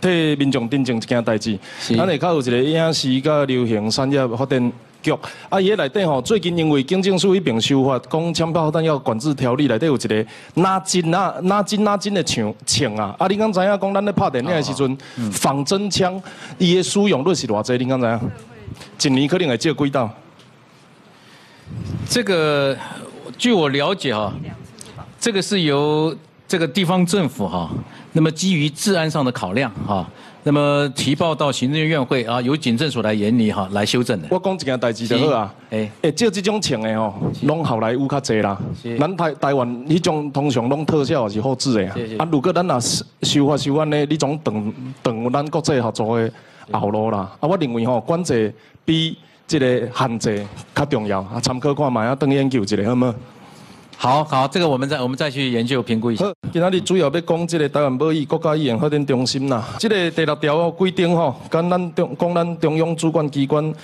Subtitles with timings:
[0.00, 1.58] 替民众订正一件代志，
[1.96, 5.12] 咱下较有一个影视甲流行产业发展局，
[5.48, 14.98] 啊，伊内底吼，最近因为经政署迄边修法，讲枪炮弹药管制条例内底有一个拿金啊拿金拿金的枪枪啊，啊，你敢知影讲咱咧拍电影的时阵，
[15.32, 16.20] 仿真枪
[16.58, 17.76] 伊的使用率是偌济？
[17.76, 18.20] 你敢知影？
[19.00, 20.10] 一年可能会借几道？
[22.08, 22.76] 这个
[23.36, 24.32] 据我了解哈，
[25.20, 26.16] 这个是由
[26.48, 27.70] 这个地方政府哈，
[28.12, 30.08] 那么基于治安上的考量哈，
[30.44, 34.28] 那么提报到行政院会啊，由警政署来研拟哈，来修正的。
[34.30, 38.58] 我讲一件代志就好啊，诶，会借这种情的吼，拢好莱坞较济啦。
[38.98, 41.94] 咱台台湾迄种通常拢特效也是好制的啊。
[42.20, 46.32] 啊，如果咱若修法修完呢，你总断断咱国际合作的
[46.72, 47.30] 后路啦。
[47.40, 48.52] 啊，我认为吼，管制
[48.84, 49.16] 比。
[49.50, 53.14] 这个限制较重要，啊，参考看嘛，啊，等研究一下好吗？
[53.16, 53.37] 好
[54.00, 56.24] 好好，这个我们再我们再去研究评估一下。
[56.52, 59.66] 今仔日主要要讲这个台湾贸易国家语言发展中心啦。
[59.76, 63.74] 这个第六条规定吼，跟咱中讲咱中央主管机关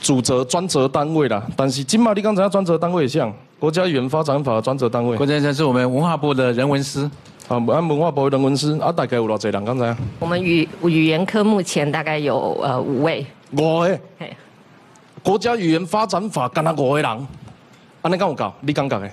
[0.00, 1.44] 主责专责单位啦。
[1.56, 5.16] 但是今嘛你刚才专责单位像国家语言发展法专责单位。
[5.16, 7.10] 国家是我们文化部的人文司。
[7.48, 9.64] 啊，按文化部的人文司啊，大概有偌济人？
[9.64, 9.96] 刚才。
[10.20, 13.26] 我们语语言科目前大概有呃五位。
[13.50, 14.00] 五位。
[15.24, 17.26] 国家语言发展法干那五个人，
[18.02, 18.52] 安尼敢有够？
[18.60, 19.10] 你感觉的？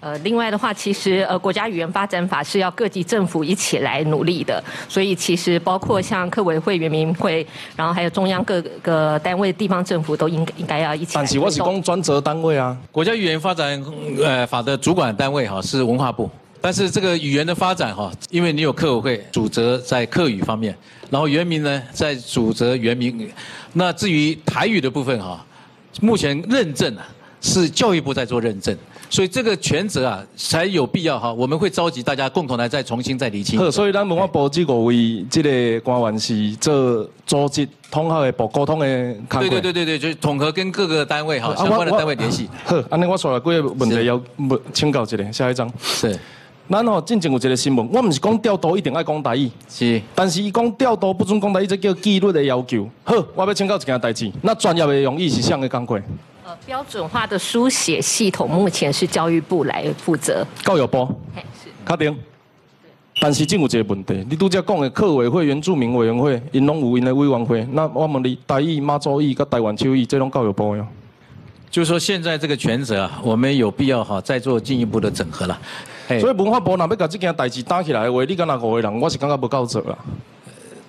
[0.00, 11.12] 呃，另外的话，其实呃，国家语言发展法是要各级政府一起来努力的，所以其实包括像客委会、原民会，然后还有中央各个单位、地方政府都应应该要一起。
[11.14, 13.84] 但是我是讲专责单位啊，国家语言发展
[14.22, 20.76] 呃法的主管单位哈是文化部，但是这个语言的发展哈，因为你有客委会主责在客语方面，
[21.10, 23.28] 然后原民呢在主责原民，
[23.72, 25.44] 那至于台语的部分哈。
[26.00, 27.02] 目前认证啊，
[27.40, 28.76] 是教育部在做认证，
[29.08, 31.32] 所以这个权责啊才有必要哈。
[31.32, 33.70] 我们会召集大家共同来再重新再厘清。
[33.70, 38.86] 所以咱文化部这五位这个官员是做组织统合的部沟通的。
[39.30, 42.48] 对对对对对，就是统合跟各个单位哈相关的单位联系。
[42.64, 44.20] 好，安尼我说了几个问题要
[44.72, 45.70] 请教一下，下一张。
[45.80, 46.18] 是。
[46.70, 52.86] 咱吼进前有一个新闻，我唔是讲调度一定爱讲台语，是，但是伊讲调度不准讲台语，这叫纪律的要求。
[53.04, 55.98] 好，我要请教一件代志，那专业的用语是啥个讲过？
[56.48, 60.42] 呃，标准化的书写系统目前是教育部来负责。
[60.64, 61.04] 教育部？
[61.34, 61.68] 嘿，是。
[61.86, 62.16] 确定？
[63.20, 70.86] 但是真有一个问题，你拄则讲的客委会、原住民委员会，因拢有因的委员会，那我问你，台语、妈祖语、甲台湾秋语，这拢教育部哟？
[71.70, 75.60] 就是说现在这个权责啊，我们有必要哈再做进一步的整合了。
[76.18, 79.98] 所以文化部若要把这件代志打起来的话，你敢那五个人，我是感觉不够做啊。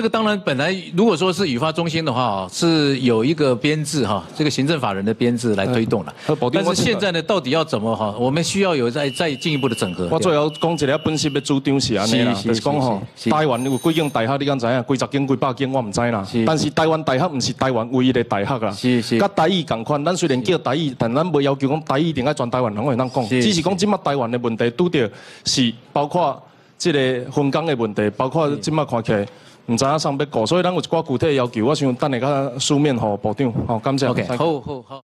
[0.00, 6.14] 这个当然本来如果说是语发中心的话是有一个编制哈，这个行政法人的编制来推动了。
[6.50, 8.16] 但是现在呢，到底要怎么哈？
[8.18, 10.08] 我们需要有再再进一步的整合。
[10.10, 14.84] 我最后讲一个本身的主张是安尼啦，就是讲吼，台湾有几间大学，你敢知影？
[14.88, 16.26] 几十间、几百间，我唔知啦。
[16.46, 18.72] 但是台湾大学唔是台湾唯一的大学啦。
[18.72, 19.18] 是是。
[19.18, 23.28] 甲台语同款，咱虽然叫台语，但咱袂要求讲台语一定要全台湾人会当讲。
[23.28, 25.10] 只是讲今麦台湾的问题拄着
[25.44, 26.42] 是包括
[26.80, 29.12] 这个分工的问题，包括今麦看起。
[29.12, 29.24] 来。
[29.66, 34.04] 唔知影上要过，所以咱有一寡具体要求，我想等下甲书面互部长，好，感谢。
[34.08, 34.98] OK，好好好。